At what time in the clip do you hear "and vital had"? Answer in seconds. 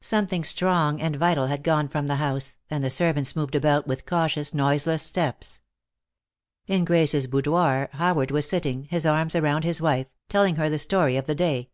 1.00-1.62